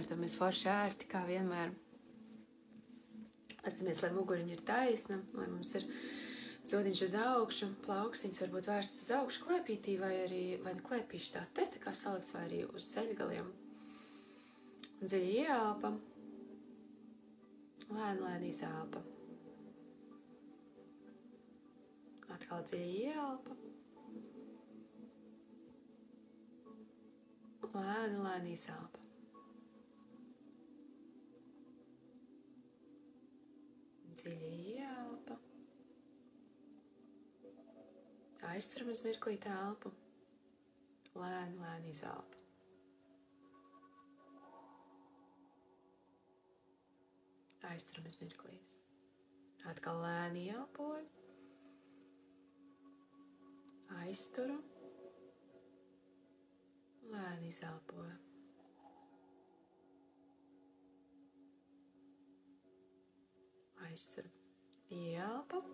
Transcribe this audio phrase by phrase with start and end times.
[0.00, 1.74] apsvērtamies forši ērti, kā vienmēr.
[3.68, 5.84] Astamies, lai muguriņa ir taisna, lai mums ir
[6.70, 11.42] zodiņš uz augšu, plaukstīns varbūt vērsts uz augšu klēpītī, vai arī vai nu klēpīši tā
[11.52, 13.50] te, tā kā salikts, vai arī uz ceļgaliem.
[15.02, 15.92] Dziļi ieelpa,
[17.90, 19.04] lēni, lēni izelpa.
[22.38, 23.58] Atkal dziļi ieelpa.
[27.70, 28.99] Lēni, lēni izelpa.
[38.60, 39.88] Aizturam uz mirklī telpu.
[41.16, 42.42] Lēni, lēni izelpa.
[47.70, 48.58] Aizturam uz mirklī.
[49.72, 51.08] Atkal lēni ieelpoju.
[54.02, 54.58] Aizturu.
[57.14, 58.18] Lēni izelpoju.
[63.88, 64.28] aizturu.
[64.90, 65.64] Ielpa,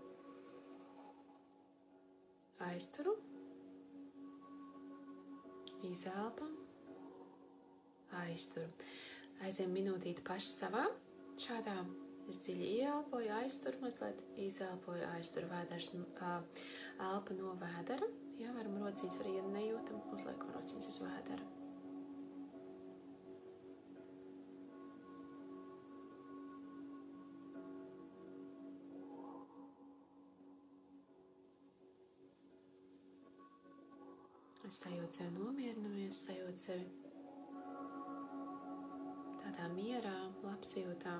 [2.59, 3.12] aizturu,
[5.85, 6.49] izelpa,
[8.23, 8.71] aizturu.
[9.45, 10.87] Aizem minūtīti paši savā
[11.41, 11.77] šādā.
[12.27, 18.09] Es dziļi ieelpoju, aizturu mazliet, izelpoju, aizturu vēders, elpa no vēdera.
[18.41, 21.47] Jā, varam rociņas arī, ja nejūtam, uzliekam rociņas uz vēdera.
[34.77, 36.82] Es sajūtu sevi nomierinājumies, sajūtu sevi
[39.41, 40.12] tādā mierā,
[40.44, 41.14] labsajūtā.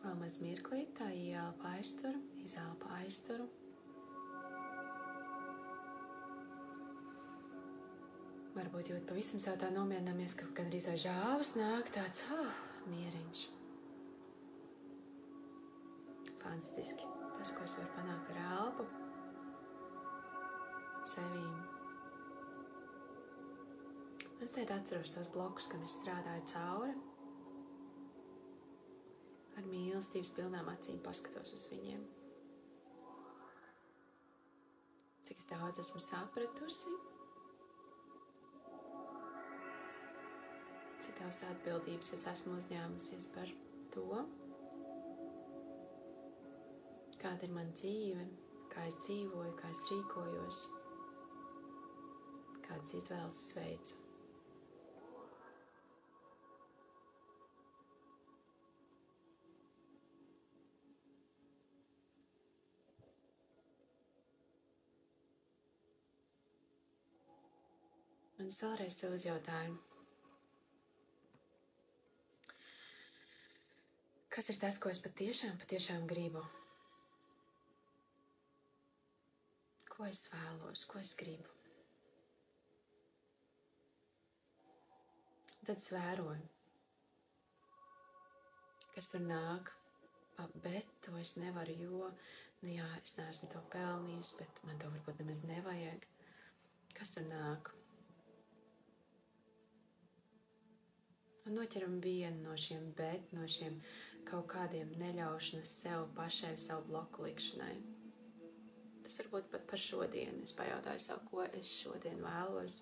[0.00, 3.52] Vēl maz mirklīt, tā ieelpa aizturu, izelpa aizturu.
[8.66, 12.56] Varbūt jūt pavisam sev tā nomierināmies, ka gan arī vai žāvas nāk tāds oh,
[12.90, 13.42] mieriņš.
[16.40, 17.06] Fantastiski.
[17.36, 18.88] Tas, ko es varu panākt ar elpu,
[21.12, 21.54] sevīm.
[24.42, 26.98] Es teikt atceros tos blokus, kam es strādāju cauri.
[29.54, 32.02] Ar mīlestības pilnām acīm paskatos uz viņiem.
[35.28, 36.98] Cik daudz esmu sapratusi
[41.06, 43.50] cik daudz atbildības es esmu uzņēmusies par
[43.94, 44.22] to,
[47.20, 48.24] kāda ir mana dzīve,
[48.72, 50.64] kā es dzīvoju, kā es rīkojos,
[52.66, 54.02] kādas izvēles es veicu.
[68.36, 69.85] Un es vēlreiz sev uzjautāju,
[74.36, 76.42] Kas ir tas, ko es patiešām, patiešām gribu?
[79.88, 81.54] Ko es vēlos, ko es gribu?
[85.64, 86.50] Tad es vēroju,
[88.92, 89.72] kas tur nāk,
[90.66, 92.10] bet to es nevaru, jo,
[92.60, 96.04] nu jā, es neesmu to pelnījusi, bet man to varbūt nemaz nevajag.
[96.92, 97.72] Kas tur nāk?
[101.46, 103.80] Un noķeram vienu no šiem bet, no šiem
[104.26, 107.74] kaut kādiem neļaušanas sev pašai, savu bloku likšanai.
[109.06, 110.42] Tas varbūt pat par šodienu.
[110.42, 112.80] Es pajautāju sev, ko es šodien vēlos.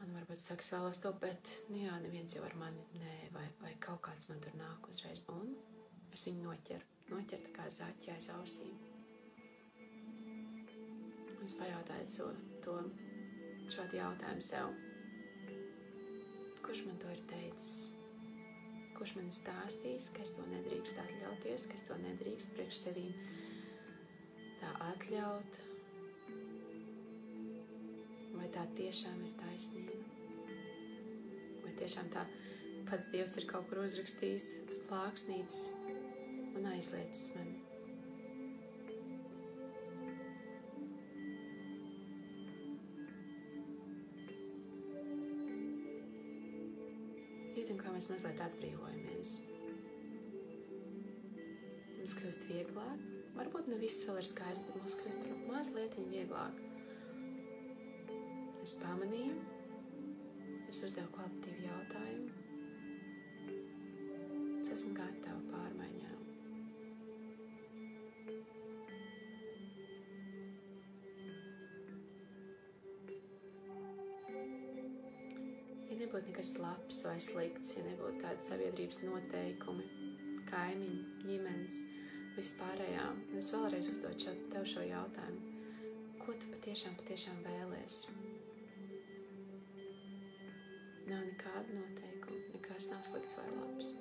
[0.00, 3.46] Man varbūt saka, es vēlos to, bet, nu jā, neviens jau ar mani, nē, vai,
[3.62, 5.22] vai kaut kāds man tur nāk uzreiz.
[5.32, 5.54] Un
[6.12, 8.76] es viņu noķeru, noķeru tā kā zaķi aiz ausīm.
[11.46, 12.30] Es pajautāju to,
[12.64, 12.78] to
[13.72, 14.72] šādu jautājumu sev.
[16.64, 17.95] Kurš man to ir teicis?
[18.96, 23.12] Kurš man stāstīs, ka es to nedrīkst atļauties, ka es to nedrīkst priekš sevīm
[24.62, 25.60] tā atļaut?
[28.38, 30.00] Vai tā tiešām ir taisnība?
[31.66, 32.24] Vai tiešām tā
[32.88, 35.62] pats Dievs ir kaut kur uzrakstījis uz plāksnītes
[36.56, 37.65] un aizliecis mani?
[47.96, 49.30] Mēs mazliet atbrīvojamies.
[51.96, 53.04] Mums kļūst vieglāk.
[53.36, 56.60] Varbūt ne viss vēl ir skaidrs, bet mums kļūst mazliet vieglāk.
[58.66, 59.36] Es pamanīju,
[60.68, 62.30] es uzdevu kvalitatīvu jautājumu.
[64.60, 65.65] Es esmu gatava pārmaiņām.
[75.96, 79.86] Ja nebūtu nekas labs vai slikts, ja nebūtu tādi sabiedrības noteikumi,
[80.50, 81.76] kaimiņi, ģimenes,
[82.36, 83.06] vispārējā,
[83.40, 85.54] es vēlreiz uzdotu šo, tev šo jautājumu.
[86.20, 88.02] Ko tu patiešām, patiešām vēlēs?
[91.08, 93.96] Nav nekāda noteikuma, nekas nav slikts vai labs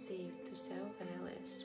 [0.00, 1.60] dzīvi tu sev vēlies.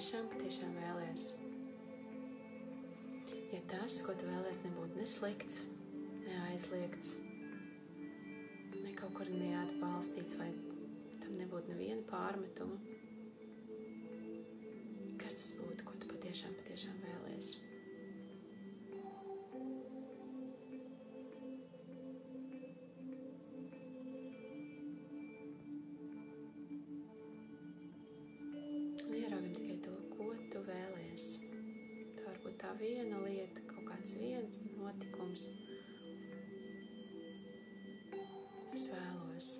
[0.00, 1.24] Patiešām, patiešām vēlies?
[3.52, 5.58] Ja tas, ko tu vēlies, nebūtu neslikts,
[6.24, 7.10] neaizliegts,
[8.80, 10.48] ne kaut kur neatbalstīts, vai
[11.20, 12.80] tam nebūtu neviena pārmetuma,
[32.80, 35.48] viena lieta, kaut kāds viens notikums.
[38.72, 39.50] Es vēlos.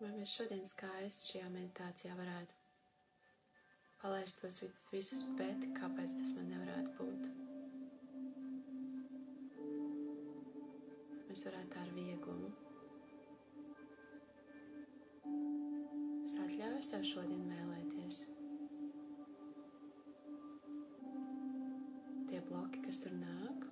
[0.00, 2.56] Vai mēs šodien skaisti šajā meditācijā varētu
[4.00, 4.62] palaist tos
[4.94, 7.28] visus, bet kāpēc tas man nevarētu būt?
[11.28, 12.49] Mēs varētu ar vieglumu.
[16.90, 18.24] Sev šodien vēlēties.
[22.30, 23.66] Tie bloki, kas tur nāk,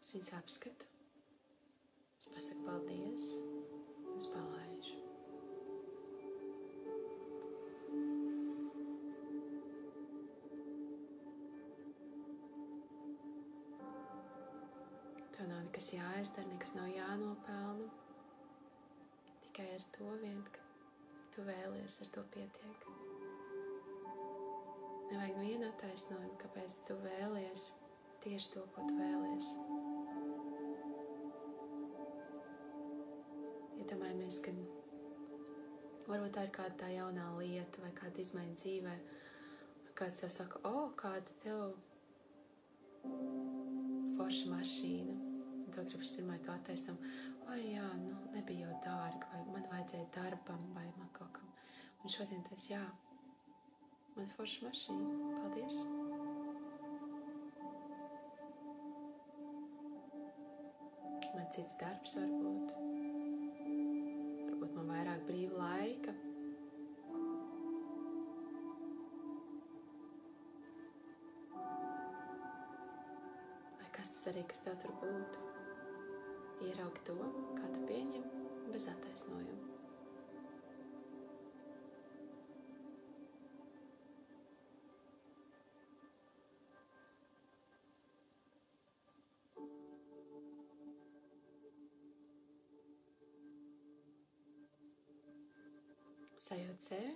[0.00, 0.90] es viņus apskatu
[2.34, 4.98] pasaku paldies un es palaižu.
[15.30, 18.09] Tev nav nekas jāizdara, nekas nav jānopelna.
[19.50, 20.62] Tikai ar to vien, ka
[21.34, 22.88] tu vēlies, ar to pietiek.
[25.10, 27.72] Nevajag nevienu attaisnojumu, kāpēc tu vēlies
[28.22, 29.54] tieši to, ko tu vēlies.
[33.90, 34.52] iedomājamies, ka
[36.06, 38.94] varbūt tā ir kāda tā jaunā lieta vai kāda izmaiņa dzīvē.
[39.98, 41.74] Kāds tev saka, o, oh, kāda tev
[44.16, 45.16] forša mašīna.
[45.74, 46.98] Tev gribas pirmai to attaisnam,
[47.46, 51.48] vai jā, nu, nebija jau dārga, vai man vajadzēja darbam, vai man kaut kam.
[52.04, 52.82] Un šodien tas, jā,
[54.16, 55.82] man forša mašīna, paldies.
[61.34, 62.90] Man cits darbs varbūt
[64.80, 66.14] man vairāk brīva laika.
[73.76, 75.48] Vai kas tas arī, kas tev tur būtu?
[76.60, 77.16] Ieraugi to,
[77.56, 78.30] kā tu pieņem,
[78.72, 79.70] bez attaisnojuma.
[96.50, 97.10] sajūt sevi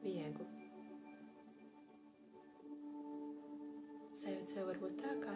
[0.00, 0.46] viegli.
[4.16, 5.34] Sajūt sevi varbūt tā, kā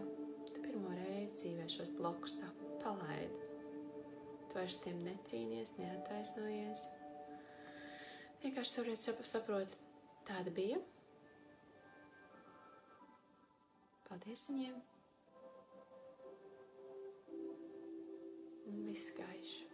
[0.71, 2.49] pirmo reizi dzīvē šos blokus tā
[2.85, 3.47] palaidi.
[4.51, 6.85] Tu vairs tiem necīnies, neataisnojies.
[8.45, 9.75] Vienkārši saproti, saprot,
[10.29, 10.79] tāda bija.
[14.07, 14.79] Paldies viņiem!
[18.71, 19.70] Un viss gaišs.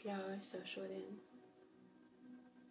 [0.00, 1.16] Es ļauju sev šodien.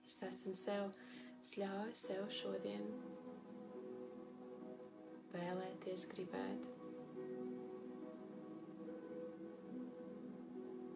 [0.10, 0.96] Izstāstam sev,
[1.44, 2.88] es ļauju sev šodien
[5.36, 6.66] vēlēties, gribēt.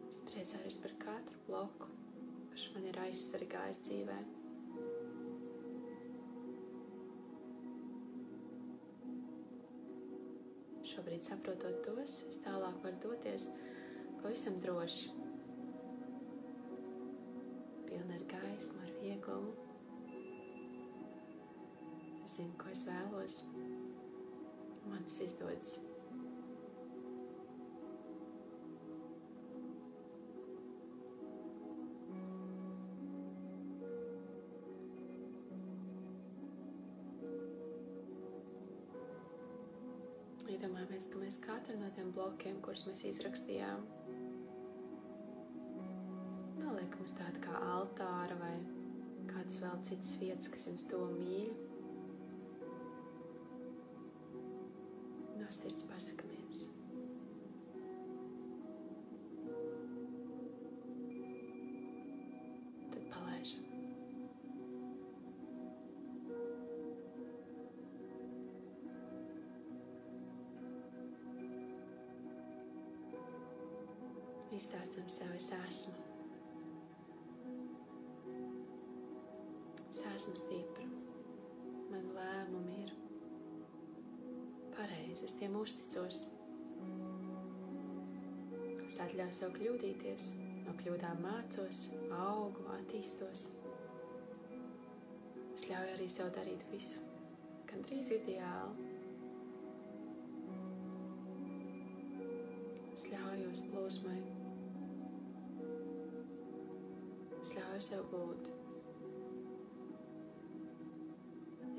[0.09, 1.93] Es priecājos par katru bloku,
[2.49, 4.19] kurš man ir aizsargājis dzīvē.
[10.95, 13.51] Šobrīd saprotot tos, es tālāk varu doties
[14.23, 15.22] pavisam droši
[22.33, 23.41] zinu, ko es vēlos.
[24.89, 25.75] Man tas izdodas.
[40.53, 43.85] Iedomājamies, ka mēs katru no tiem blokiem, kurus mēs izrakstījām,
[46.59, 48.55] noliekam uz tādu kā altāra vai
[49.31, 51.72] kādas vēl citas vietas, kas jums to mīl.
[55.53, 56.59] No sirds pasakamies.
[62.93, 63.67] Tad palaižam.
[74.57, 75.93] Izstāstam sev, es esmu.
[79.91, 80.92] Es esmu stipra.
[85.21, 86.23] Es tiem uzticos.
[88.87, 90.25] Es atļauju sev kļūdīties,
[90.65, 91.83] no kļūdām mācos,
[92.17, 93.45] augu, attīstos.
[95.53, 97.03] Es ļauju arī sev darīt visu,
[97.69, 98.89] gandrīz ideāli.
[102.95, 104.19] Es ļaujos plūsmai.
[107.43, 108.53] Es ļauju sev būt,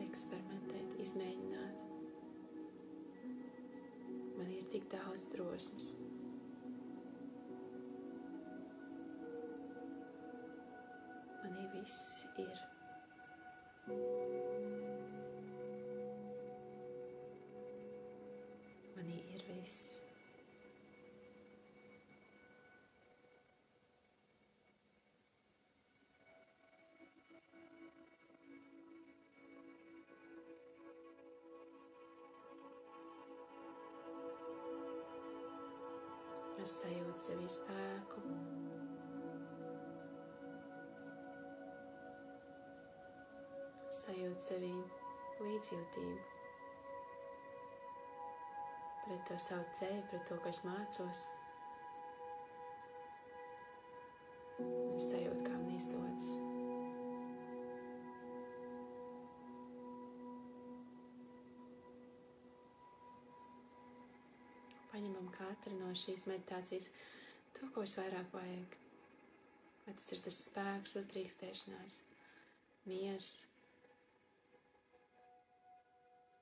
[0.05, 1.84] eksperimentēt, izmēģināt.
[4.75, 5.93] Tik daudz drosmes.
[11.45, 12.59] Manī viss ir.
[18.97, 20.04] Manī ir viss.
[36.65, 38.23] Es sajūtu sevi spēku.
[44.05, 44.73] Sajūtu sevi
[45.45, 46.35] līdzjūtību
[49.05, 51.27] pret to savu ceļu, pret to, ko es mācos.
[54.97, 55.44] Es sajūtu,
[65.35, 66.89] Katru no šīs meditācijas
[67.57, 68.79] to, ko es vairāk vajag.
[69.85, 71.99] Vai tas ir tas spēks, uzdrīkstēšanās,
[72.89, 73.35] miers.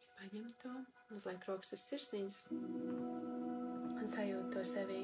[0.02, 0.76] Es paņemu to,
[1.16, 5.02] uzliek rokas uz sirsniņas un sajūtu to sevī.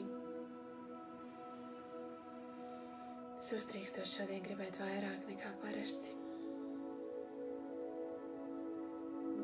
[3.39, 6.15] Es uzdrīkstos šodien gribēt vairāk nekā parasti.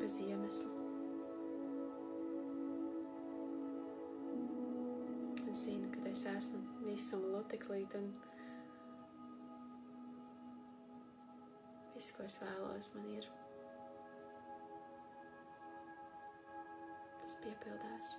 [0.01, 0.74] Bez iemesla.
[5.55, 8.09] Zinu, ka es esmu visuma loteklīt un
[11.95, 13.29] viss, ko es vēlos, man ir.
[17.21, 18.11] Tas piepildās.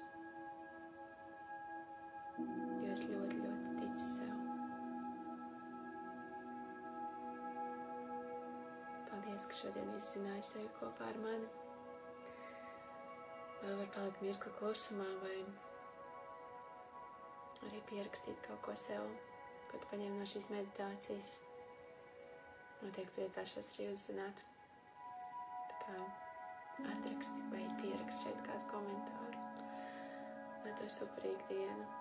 [2.40, 4.34] Jo es ļoti, ļoti ticu sev.
[9.12, 11.54] Paldies, ka šodien viss zināja sevi kopā ar mani.
[13.62, 15.40] Vēl var palikt mirkli klusumā vai
[17.70, 19.06] arī pierakstīt kaut ko sev,
[19.72, 21.38] ko tu paņem no šīs meditācijas.
[22.84, 24.42] Noteikti priecāšos arī uzzināt.
[25.72, 26.00] Tā kā
[26.94, 29.46] atraksti vai pierakst šeit kādu komentāru.
[30.66, 31.95] Lai tev superīga diena.